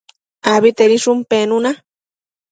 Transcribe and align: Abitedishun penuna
Abitedishun 0.53 1.19
penuna 1.29 1.71